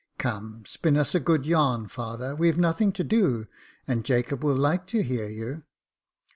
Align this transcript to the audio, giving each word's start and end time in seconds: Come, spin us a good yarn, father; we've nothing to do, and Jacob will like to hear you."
Come, 0.17 0.63
spin 0.65 0.97
us 0.97 1.13
a 1.13 1.19
good 1.19 1.45
yarn, 1.45 1.87
father; 1.87 2.35
we've 2.35 2.57
nothing 2.57 2.91
to 2.93 3.03
do, 3.03 3.45
and 3.87 4.03
Jacob 4.03 4.43
will 4.43 4.55
like 4.57 4.87
to 4.87 5.03
hear 5.03 5.27
you." 5.27 5.61